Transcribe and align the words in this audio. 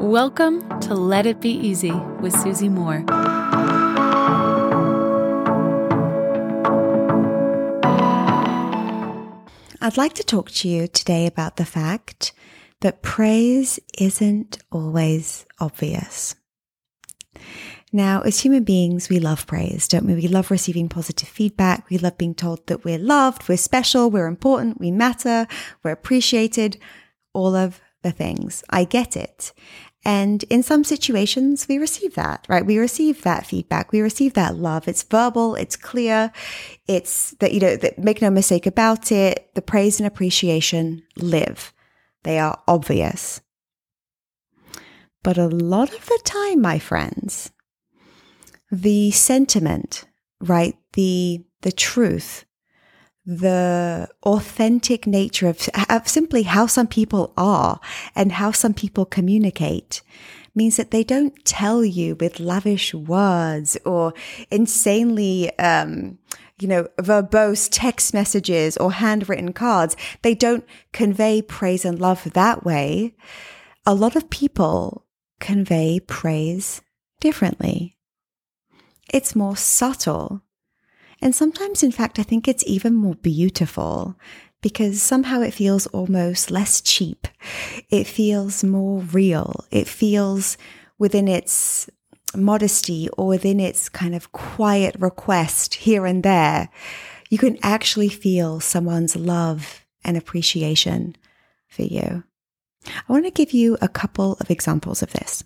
Welcome 0.00 0.80
to 0.80 0.94
Let 0.94 1.26
It 1.26 1.42
Be 1.42 1.50
Easy 1.50 1.92
with 1.92 2.32
Susie 2.32 2.70
Moore. 2.70 3.04
I'd 9.82 9.98
like 9.98 10.14
to 10.14 10.24
talk 10.24 10.50
to 10.52 10.68
you 10.70 10.88
today 10.88 11.26
about 11.26 11.56
the 11.56 11.66
fact 11.66 12.32
that 12.80 13.02
praise 13.02 13.78
isn't 13.98 14.56
always 14.72 15.44
obvious. 15.60 16.34
Now, 17.92 18.22
as 18.22 18.40
human 18.40 18.64
beings, 18.64 19.10
we 19.10 19.18
love 19.18 19.46
praise, 19.46 19.86
don't 19.86 20.06
we? 20.06 20.14
We 20.14 20.28
love 20.28 20.50
receiving 20.50 20.88
positive 20.88 21.28
feedback. 21.28 21.90
We 21.90 21.98
love 21.98 22.16
being 22.16 22.34
told 22.34 22.66
that 22.68 22.86
we're 22.86 22.98
loved, 22.98 23.50
we're 23.50 23.58
special, 23.58 24.10
we're 24.10 24.28
important, 24.28 24.80
we 24.80 24.90
matter, 24.90 25.46
we're 25.82 25.90
appreciated, 25.90 26.78
all 27.34 27.54
of 27.54 27.82
the 28.02 28.12
things. 28.12 28.64
I 28.70 28.84
get 28.84 29.14
it. 29.14 29.52
And 30.04 30.44
in 30.44 30.62
some 30.62 30.82
situations, 30.82 31.66
we 31.68 31.76
receive 31.76 32.14
that, 32.14 32.46
right? 32.48 32.64
We 32.64 32.78
receive 32.78 33.22
that 33.22 33.46
feedback. 33.46 33.92
We 33.92 34.00
receive 34.00 34.32
that 34.34 34.56
love. 34.56 34.88
It's 34.88 35.02
verbal. 35.02 35.54
It's 35.56 35.76
clear. 35.76 36.32
It's 36.86 37.32
that, 37.40 37.52
you 37.52 37.60
know, 37.60 37.76
that 37.76 37.98
make 37.98 38.22
no 38.22 38.30
mistake 38.30 38.66
about 38.66 39.12
it. 39.12 39.54
The 39.54 39.62
praise 39.62 40.00
and 40.00 40.06
appreciation 40.06 41.02
live. 41.16 41.74
They 42.22 42.38
are 42.38 42.62
obvious. 42.66 43.42
But 45.22 45.36
a 45.36 45.48
lot 45.48 45.94
of 45.94 46.06
the 46.06 46.20
time, 46.24 46.62
my 46.62 46.78
friends, 46.78 47.50
the 48.70 49.10
sentiment, 49.10 50.04
right? 50.40 50.76
The, 50.94 51.44
the 51.60 51.72
truth, 51.72 52.46
the 53.30 54.08
authentic 54.24 55.06
nature 55.06 55.46
of, 55.46 55.68
of, 55.88 56.08
simply 56.08 56.42
how 56.42 56.66
some 56.66 56.88
people 56.88 57.32
are 57.36 57.78
and 58.16 58.32
how 58.32 58.50
some 58.50 58.74
people 58.74 59.04
communicate 59.04 60.02
means 60.52 60.76
that 60.76 60.90
they 60.90 61.04
don't 61.04 61.44
tell 61.44 61.84
you 61.84 62.16
with 62.16 62.40
lavish 62.40 62.92
words 62.92 63.78
or 63.84 64.12
insanely, 64.50 65.56
um, 65.60 66.18
you 66.58 66.66
know, 66.66 66.88
verbose 66.98 67.68
text 67.70 68.12
messages 68.12 68.76
or 68.76 68.90
handwritten 68.90 69.52
cards. 69.52 69.96
They 70.22 70.34
don't 70.34 70.66
convey 70.92 71.40
praise 71.40 71.84
and 71.84 72.00
love 72.00 72.32
that 72.32 72.64
way. 72.64 73.14
A 73.86 73.94
lot 73.94 74.16
of 74.16 74.28
people 74.28 75.06
convey 75.38 76.00
praise 76.00 76.82
differently. 77.20 77.96
It's 79.08 79.36
more 79.36 79.56
subtle. 79.56 80.42
And 81.20 81.34
sometimes, 81.34 81.82
in 81.82 81.92
fact, 81.92 82.18
I 82.18 82.22
think 82.22 82.48
it's 82.48 82.64
even 82.66 82.94
more 82.94 83.14
beautiful 83.14 84.16
because 84.62 85.02
somehow 85.02 85.40
it 85.40 85.52
feels 85.52 85.86
almost 85.88 86.50
less 86.50 86.80
cheap. 86.80 87.26
It 87.90 88.06
feels 88.06 88.62
more 88.64 89.00
real. 89.00 89.64
It 89.70 89.88
feels 89.88 90.56
within 90.98 91.28
its 91.28 91.88
modesty 92.34 93.08
or 93.16 93.26
within 93.26 93.60
its 93.60 93.88
kind 93.88 94.14
of 94.14 94.32
quiet 94.32 94.94
request 94.98 95.74
here 95.74 96.06
and 96.06 96.22
there. 96.22 96.68
You 97.28 97.38
can 97.38 97.58
actually 97.62 98.08
feel 98.08 98.60
someone's 98.60 99.16
love 99.16 99.84
and 100.04 100.16
appreciation 100.16 101.16
for 101.68 101.82
you. 101.82 102.24
I 102.86 103.12
want 103.12 103.24
to 103.24 103.30
give 103.30 103.52
you 103.52 103.76
a 103.80 103.88
couple 103.88 104.36
of 104.40 104.50
examples 104.50 105.02
of 105.02 105.12
this. 105.12 105.44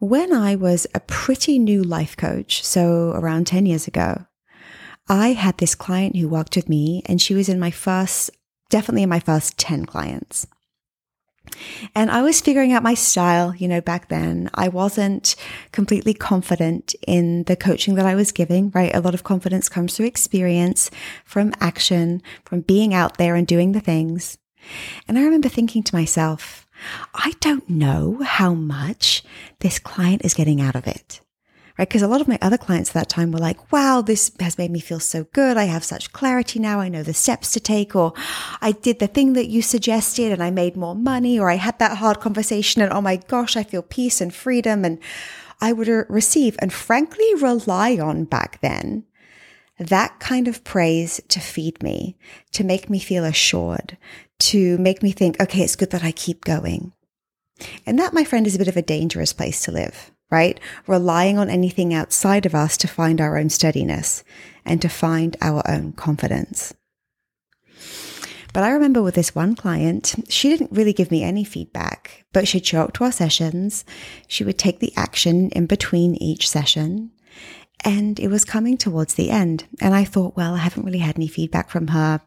When 0.00 0.32
I 0.32 0.54
was 0.54 0.86
a 0.94 1.00
pretty 1.00 1.58
new 1.58 1.82
life 1.82 2.16
coach, 2.16 2.64
so 2.64 3.10
around 3.16 3.48
10 3.48 3.66
years 3.66 3.88
ago, 3.88 4.26
I 5.08 5.32
had 5.32 5.58
this 5.58 5.74
client 5.74 6.14
who 6.14 6.28
worked 6.28 6.54
with 6.54 6.68
me, 6.68 7.02
and 7.06 7.20
she 7.20 7.34
was 7.34 7.48
in 7.48 7.58
my 7.58 7.72
first, 7.72 8.30
definitely 8.70 9.02
in 9.02 9.08
my 9.08 9.18
first 9.18 9.58
10 9.58 9.86
clients. 9.86 10.46
And 11.96 12.12
I 12.12 12.22
was 12.22 12.40
figuring 12.40 12.72
out 12.72 12.84
my 12.84 12.94
style, 12.94 13.56
you 13.56 13.66
know, 13.66 13.80
back 13.80 14.08
then. 14.08 14.50
I 14.54 14.68
wasn't 14.68 15.34
completely 15.72 16.14
confident 16.14 16.94
in 17.04 17.42
the 17.44 17.56
coaching 17.56 17.96
that 17.96 18.06
I 18.06 18.14
was 18.14 18.30
giving, 18.30 18.70
right? 18.70 18.94
A 18.94 19.00
lot 19.00 19.14
of 19.14 19.24
confidence 19.24 19.68
comes 19.68 19.96
through 19.96 20.06
experience, 20.06 20.92
from 21.24 21.52
action, 21.58 22.22
from 22.44 22.60
being 22.60 22.94
out 22.94 23.16
there 23.16 23.34
and 23.34 23.48
doing 23.48 23.72
the 23.72 23.80
things. 23.80 24.38
And 25.08 25.18
I 25.18 25.22
remember 25.22 25.48
thinking 25.48 25.82
to 25.82 25.94
myself, 25.94 26.67
I 27.14 27.32
don't 27.40 27.68
know 27.68 28.20
how 28.24 28.54
much 28.54 29.22
this 29.60 29.78
client 29.78 30.22
is 30.24 30.34
getting 30.34 30.60
out 30.60 30.76
of 30.76 30.86
it. 30.86 31.20
Right. 31.78 31.88
Because 31.88 32.02
a 32.02 32.08
lot 32.08 32.20
of 32.20 32.26
my 32.26 32.40
other 32.42 32.58
clients 32.58 32.90
at 32.90 32.94
that 32.94 33.08
time 33.08 33.30
were 33.30 33.38
like, 33.38 33.70
wow, 33.70 34.02
this 34.02 34.32
has 34.40 34.58
made 34.58 34.72
me 34.72 34.80
feel 34.80 34.98
so 34.98 35.24
good. 35.32 35.56
I 35.56 35.64
have 35.64 35.84
such 35.84 36.12
clarity 36.12 36.58
now. 36.58 36.80
I 36.80 36.88
know 36.88 37.04
the 37.04 37.14
steps 37.14 37.52
to 37.52 37.60
take, 37.60 37.94
or 37.94 38.14
I 38.60 38.72
did 38.72 38.98
the 38.98 39.06
thing 39.06 39.34
that 39.34 39.46
you 39.46 39.62
suggested 39.62 40.32
and 40.32 40.42
I 40.42 40.50
made 40.50 40.76
more 40.76 40.96
money, 40.96 41.38
or 41.38 41.48
I 41.48 41.54
had 41.54 41.78
that 41.78 41.98
hard 41.98 42.18
conversation 42.18 42.82
and 42.82 42.92
oh 42.92 43.00
my 43.00 43.16
gosh, 43.16 43.56
I 43.56 43.62
feel 43.62 43.82
peace 43.82 44.20
and 44.20 44.34
freedom. 44.34 44.84
And 44.84 44.98
I 45.60 45.72
would 45.72 45.88
receive 46.08 46.56
and 46.60 46.72
frankly 46.72 47.32
rely 47.36 47.96
on 47.96 48.24
back 48.24 48.60
then 48.60 49.04
that 49.78 50.18
kind 50.20 50.48
of 50.48 50.64
praise 50.64 51.20
to 51.28 51.40
feed 51.40 51.82
me, 51.82 52.16
to 52.52 52.64
make 52.64 52.90
me 52.90 52.98
feel 52.98 53.24
assured, 53.24 53.96
to 54.40 54.76
make 54.78 55.02
me 55.02 55.12
think, 55.12 55.40
okay, 55.40 55.62
it's 55.62 55.76
good 55.76 55.90
that 55.90 56.04
I 56.04 56.12
keep 56.12 56.44
going. 56.44 56.92
And 57.86 57.98
that, 57.98 58.14
my 58.14 58.24
friend, 58.24 58.46
is 58.46 58.54
a 58.54 58.58
bit 58.58 58.68
of 58.68 58.76
a 58.76 58.82
dangerous 58.82 59.32
place 59.32 59.62
to 59.62 59.72
live, 59.72 60.10
right? 60.30 60.60
Relying 60.86 61.38
on 61.38 61.50
anything 61.50 61.92
outside 61.94 62.46
of 62.46 62.54
us 62.54 62.76
to 62.78 62.88
find 62.88 63.20
our 63.20 63.36
own 63.36 63.50
steadiness 63.50 64.24
and 64.64 64.80
to 64.82 64.88
find 64.88 65.36
our 65.40 65.62
own 65.68 65.92
confidence. 65.92 66.74
But 68.52 68.62
I 68.64 68.70
remember 68.70 69.02
with 69.02 69.14
this 69.14 69.34
one 69.34 69.54
client, 69.54 70.14
she 70.28 70.48
didn't 70.48 70.72
really 70.72 70.92
give 70.92 71.10
me 71.10 71.22
any 71.22 71.44
feedback, 71.44 72.24
but 72.32 72.48
she'd 72.48 72.66
show 72.66 72.82
up 72.82 72.92
to 72.94 73.04
our 73.04 73.12
sessions. 73.12 73.84
She 74.26 74.42
would 74.42 74.58
take 74.58 74.80
the 74.80 74.92
action 74.96 75.50
in 75.50 75.66
between 75.66 76.14
each 76.16 76.48
session. 76.48 77.12
And 77.84 78.18
it 78.18 78.28
was 78.28 78.44
coming 78.44 78.76
towards 78.76 79.14
the 79.14 79.30
end. 79.30 79.66
And 79.80 79.94
I 79.94 80.04
thought, 80.04 80.36
well, 80.36 80.54
I 80.54 80.58
haven't 80.58 80.84
really 80.84 80.98
had 80.98 81.16
any 81.16 81.28
feedback 81.28 81.70
from 81.70 81.88
her. 81.88 82.20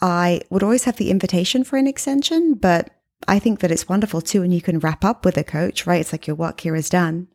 I 0.00 0.42
would 0.50 0.62
always 0.62 0.84
have 0.84 0.96
the 0.96 1.10
invitation 1.10 1.64
for 1.64 1.76
an 1.76 1.86
extension, 1.86 2.54
but 2.54 2.90
I 3.26 3.38
think 3.38 3.60
that 3.60 3.70
it's 3.70 3.88
wonderful 3.88 4.20
too. 4.20 4.42
And 4.42 4.52
you 4.52 4.60
can 4.60 4.78
wrap 4.78 5.04
up 5.04 5.24
with 5.24 5.36
a 5.36 5.44
coach, 5.44 5.86
right? 5.86 6.00
It's 6.00 6.12
like 6.12 6.26
your 6.26 6.36
work 6.36 6.60
here 6.60 6.76
is 6.76 6.90
done. 6.90 7.28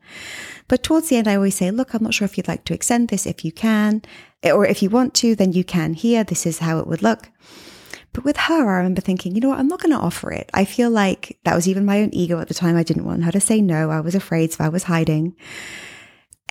But 0.68 0.82
towards 0.82 1.08
the 1.08 1.16
end, 1.16 1.28
I 1.28 1.36
always 1.36 1.56
say, 1.56 1.70
look, 1.70 1.92
I'm 1.92 2.02
not 2.02 2.14
sure 2.14 2.24
if 2.24 2.36
you'd 2.36 2.48
like 2.48 2.64
to 2.66 2.74
extend 2.74 3.08
this. 3.08 3.26
If 3.26 3.44
you 3.44 3.52
can, 3.52 4.02
or 4.44 4.64
if 4.64 4.82
you 4.82 4.90
want 4.90 5.14
to, 5.14 5.34
then 5.34 5.52
you 5.52 5.64
can 5.64 5.94
here. 5.94 6.24
This 6.24 6.46
is 6.46 6.60
how 6.60 6.78
it 6.78 6.86
would 6.86 7.02
look. 7.02 7.30
But 8.12 8.24
with 8.24 8.36
her, 8.36 8.70
I 8.70 8.78
remember 8.78 9.00
thinking, 9.00 9.34
you 9.34 9.40
know 9.40 9.50
what? 9.50 9.58
I'm 9.58 9.68
not 9.68 9.82
going 9.82 9.94
to 9.94 10.00
offer 10.00 10.32
it. 10.32 10.50
I 10.54 10.64
feel 10.64 10.90
like 10.90 11.38
that 11.44 11.54
was 11.54 11.68
even 11.68 11.84
my 11.84 12.00
own 12.00 12.10
ego 12.14 12.40
at 12.40 12.48
the 12.48 12.54
time. 12.54 12.76
I 12.76 12.82
didn't 12.82 13.04
want 13.04 13.24
her 13.24 13.32
to 13.32 13.40
say 13.40 13.60
no. 13.60 13.90
I 13.90 14.00
was 14.00 14.14
afraid, 14.14 14.52
so 14.52 14.64
I 14.64 14.68
was 14.70 14.84
hiding. 14.84 15.36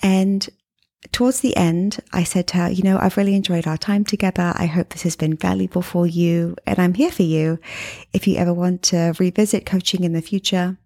And 0.03 0.47
towards 1.11 1.41
the 1.41 1.55
end, 1.55 1.99
I 2.11 2.23
said 2.23 2.47
to 2.47 2.57
her, 2.57 2.69
You 2.69 2.83
know, 2.83 2.97
I've 2.97 3.17
really 3.17 3.35
enjoyed 3.35 3.67
our 3.67 3.77
time 3.77 4.03
together. 4.03 4.53
I 4.55 4.66
hope 4.66 4.89
this 4.89 5.03
has 5.03 5.16
been 5.16 5.35
valuable 5.35 5.81
for 5.81 6.07
you. 6.07 6.55
And 6.66 6.79
I'm 6.79 6.93
here 6.93 7.11
for 7.11 7.23
you 7.23 7.59
if 8.13 8.27
you 8.27 8.38
ever 8.38 8.53
want 8.53 8.83
to 8.83 9.13
revisit 9.19 9.66
coaching 9.66 10.03
in 10.03 10.13
the 10.13 10.21
future. 10.21 10.77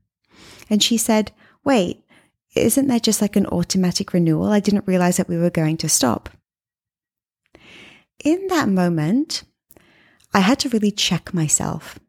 And 0.70 0.82
she 0.82 0.98
said, 0.98 1.32
Wait, 1.64 2.04
isn't 2.56 2.88
that 2.88 3.04
just 3.04 3.22
like 3.22 3.36
an 3.36 3.48
automatic 3.48 4.14
renewal? 4.14 4.50
I 4.50 4.60
didn't 4.60 4.88
realize 4.88 5.18
that 5.18 5.30
we 5.30 5.38
were 5.38 5.50
going 5.50 5.78
to 5.78 5.90
stop. 5.90 6.30
In 8.24 8.48
that 8.48 8.68
moment, 8.68 9.44
I 10.34 10.40
had 10.40 10.60
to 10.60 10.70
really 10.70 10.92
check 10.92 11.34
myself 11.34 12.00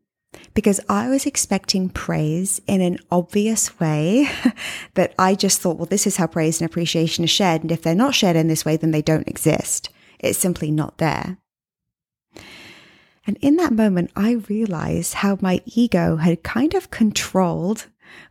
because 0.54 0.80
I 0.88 1.08
was 1.08 1.26
expecting 1.26 1.88
praise 1.88 2.60
in 2.66 2.80
an 2.80 2.98
obvious 3.10 3.78
way 3.78 4.28
that 4.94 5.14
I 5.18 5.34
just 5.34 5.60
thought, 5.60 5.76
well, 5.76 5.86
this 5.86 6.06
is 6.06 6.16
how 6.16 6.26
praise 6.26 6.60
and 6.60 6.68
appreciation 6.68 7.24
is 7.24 7.30
shared. 7.30 7.62
And 7.62 7.72
if 7.72 7.82
they're 7.82 7.94
not 7.94 8.14
shared 8.14 8.36
in 8.36 8.48
this 8.48 8.64
way, 8.64 8.76
then 8.76 8.90
they 8.90 9.02
don't 9.02 9.28
exist. 9.28 9.90
It's 10.18 10.38
simply 10.38 10.70
not 10.70 10.98
there. 10.98 11.38
And 13.26 13.36
in 13.40 13.56
that 13.56 13.72
moment, 13.72 14.10
I 14.16 14.42
realized 14.48 15.14
how 15.14 15.38
my 15.40 15.60
ego 15.64 16.16
had 16.16 16.42
kind 16.42 16.74
of 16.74 16.90
controlled 16.90 17.86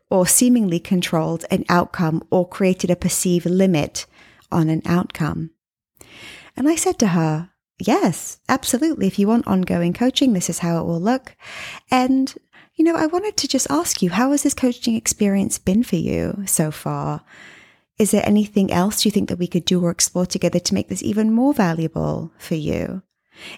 or 0.09 0.25
seemingly 0.25 0.79
controlled 0.79 1.46
an 1.52 1.64
outcome 1.70 2.23
or 2.32 2.47
created 2.47 2.90
a 2.90 2.96
perceived 2.96 3.46
limit 3.46 4.05
on 4.52 4.70
an 4.70 4.82
outcome. 4.85 5.52
And 6.58 6.67
I 6.67 6.76
said 6.76 6.97
to 6.99 7.08
her, 7.09 7.52
Yes, 7.79 8.40
absolutely. 8.49 9.08
If 9.08 9.17
you 9.17 9.28
want 9.28 9.47
ongoing 9.47 9.93
coaching, 9.93 10.34
this 10.34 10.49
is 10.49 10.59
how 10.59 10.79
it 10.79 10.85
will 10.85 10.99
look. 10.99 11.35
And, 11.90 12.34
you 12.76 12.84
know, 12.84 12.96
I 12.96 13.05
wanted 13.05 13.37
to 13.37 13.47
just 13.47 13.72
ask 13.72 14.02
you, 14.02 14.09
how 14.09 14.31
has 14.31 14.43
this 14.43 14.53
coaching 14.53 14.96
experience 14.96 15.58
been 15.58 15.84
for 15.84 15.96
you 15.96 16.43
so 16.46 16.72
far? 16.72 17.22
Is 17.97 18.11
there 18.11 18.23
anything 18.26 18.72
else 18.72 19.05
you 19.05 19.11
think 19.11 19.29
that 19.29 19.40
we 19.40 19.47
could 19.47 19.66
do 19.66 19.84
or 19.84 19.91
explore 19.91 20.26
together 20.26 20.59
to 20.59 20.73
make 20.73 20.90
this 20.90 21.03
even 21.03 21.31
more 21.31 21.53
valuable 21.53 22.31
for 22.37 22.55
you? 22.55 23.02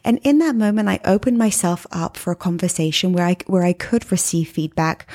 And 0.04 0.20
in 0.24 0.38
that 0.40 0.56
moment, 0.56 0.90
I 0.90 1.00
opened 1.04 1.40
myself 1.40 1.88
up 1.92 2.16
for 2.16 2.32
a 2.32 2.36
conversation 2.36 3.14
where 3.14 3.26
I, 3.26 3.38
where 3.48 3.64
I 3.64 3.74
could 3.74 4.12
receive 4.12 4.50
feedback, 4.50 5.10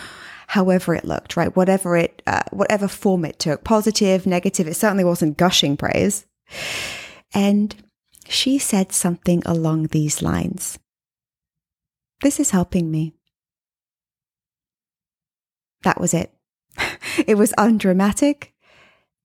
however 0.48 0.96
it 0.96 1.04
looked, 1.04 1.36
right? 1.36 1.54
Whatever 1.54 1.96
it, 1.96 2.22
uh, 2.26 2.42
whatever 2.50 2.88
form 2.88 3.24
it 3.24 3.38
took, 3.38 3.62
positive, 3.62 4.26
negative. 4.26 4.66
It 4.66 4.74
certainly 4.74 5.04
wasn't 5.04 5.36
gushing 5.36 5.76
praise. 5.76 6.26
And 7.32 7.74
she 8.28 8.58
said 8.58 8.92
something 8.92 9.42
along 9.46 9.88
these 9.88 10.22
lines 10.22 10.78
This 12.22 12.40
is 12.40 12.50
helping 12.50 12.90
me. 12.90 13.14
That 15.82 16.00
was 16.00 16.14
it. 16.14 16.32
it 17.26 17.36
was 17.36 17.52
undramatic 17.58 18.54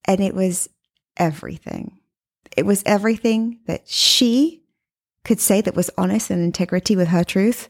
and 0.05 0.19
it 0.19 0.35
was 0.35 0.69
everything. 1.17 1.99
It 2.55 2.65
was 2.65 2.83
everything 2.85 3.59
that 3.67 3.87
she 3.87 4.63
could 5.23 5.39
say 5.39 5.61
that 5.61 5.75
was 5.75 5.89
honest 5.97 6.29
and 6.29 6.43
integrity 6.43 6.95
with 6.95 7.09
her 7.09 7.23
truth. 7.23 7.69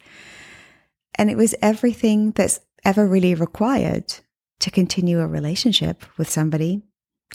And 1.16 1.30
it 1.30 1.38
was 1.38 1.56
everything 1.62 2.32
that's 2.32 2.60
ever 2.84 3.08
really 3.08 3.36
required 3.36 4.14
to 4.60 4.72
continue 4.72 5.20
a 5.20 5.28
relationship 5.28 6.04
with 6.18 6.30
somebody, 6.30 6.82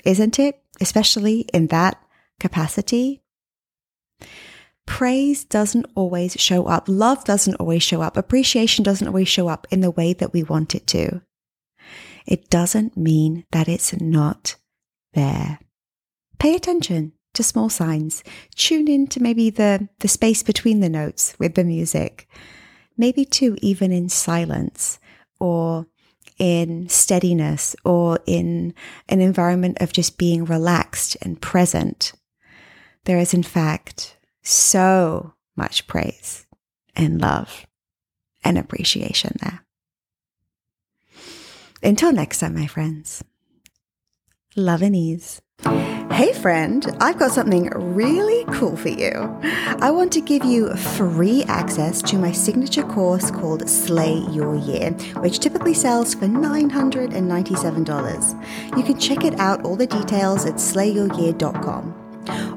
isn't 0.05 0.39
it? 0.39 0.61
Especially 0.81 1.41
in 1.53 1.69
that 1.69 2.01
capacity. 2.41 3.23
Praise 4.87 5.45
doesn't 5.45 5.87
always 5.95 6.35
show 6.35 6.67
up. 6.67 6.85
Love 6.89 7.25
doesn't 7.25 7.57
always 7.57 7.83
show 7.83 8.03
up. 8.03 8.17
Appreciation 8.17 8.85
doesn't 8.85 9.09
always 9.09 9.29
show 9.29 9.49
up 9.49 9.67
in 9.71 9.81
the 9.81 9.91
way 9.91 10.13
that 10.13 10.33
we 10.33 10.43
want 10.43 10.75
it 10.75 10.87
to. 10.89 11.23
It 12.25 12.51
doesn't 12.51 12.97
mean 12.97 13.45
that 13.53 13.69
it's 13.69 13.99
not 14.01 14.57
there. 15.13 15.59
Pay 16.39 16.55
attention 16.55 17.13
to 17.35 17.43
small 17.43 17.69
signs. 17.69 18.25
Tune 18.55 18.89
in 18.89 19.07
to 19.09 19.23
maybe 19.23 19.51
the, 19.51 19.89
the 20.01 20.09
space 20.09 20.43
between 20.43 20.81
the 20.81 20.89
notes 20.89 21.35
with 21.39 21.55
the 21.55 21.65
music. 21.65 22.29
Maybe 22.97 23.25
too, 23.25 23.57
even 23.61 23.93
in 23.93 24.09
silence 24.09 24.99
or 25.39 25.87
in 26.39 26.89
steadiness 26.89 27.77
or 27.85 28.21
in 28.27 28.75
an 29.09 29.21
environment 29.21 29.79
of 29.81 29.93
just 29.93 30.19
being 30.19 30.45
relaxed 30.45 31.17
and 31.23 31.41
present. 31.41 32.13
There 33.07 33.19
is, 33.19 33.33
in 33.33 33.45
fact, 33.45 34.19
so 34.43 35.33
much 35.57 35.87
praise 35.87 36.45
and 36.97 37.21
love 37.21 37.65
and 38.45 38.59
appreciation 38.59 39.37
there. 39.41 39.65
Until 41.85 42.13
next 42.13 42.41
time, 42.41 42.55
my 42.55 42.67
friends, 42.67 43.23
love 44.57 44.83
and 44.83 44.97
ease. 44.97 45.41
Hey, 46.11 46.33
friend, 46.33 46.85
I've 47.01 47.19
got 47.19 47.31
something 47.31 47.71
really 47.71 48.45
cool 48.55 48.77
for 48.77 48.89
you. 48.89 49.13
I 49.81 49.93
want 49.93 50.13
to 50.15 50.21
give 50.21 50.45
you 50.45 50.75
free 50.75 51.45
access 51.45 52.03
to 52.03 52.19
my 52.19 52.33
signature 52.33 52.83
course 52.83 53.31
called 53.31 53.69
Slay 53.69 54.19
Your 54.33 54.57
Year, 54.57 54.91
which 55.21 55.39
typically 55.39 55.75
sells 55.75 56.13
for 56.15 56.27
$997. 56.27 58.77
You 58.77 58.83
can 58.83 58.99
check 58.99 59.25
it 59.25 59.39
out, 59.39 59.65
all 59.65 59.77
the 59.77 59.87
details 59.87 60.45
at 60.45 60.55
slayyouryear.com. 60.55 62.06